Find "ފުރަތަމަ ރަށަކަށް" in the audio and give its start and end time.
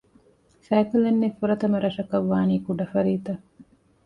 1.39-2.27